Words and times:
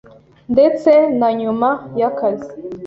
ndetse 0.53 0.91
na 1.19 1.29
nyuma 1.39 1.69
y’akazi 1.99 2.51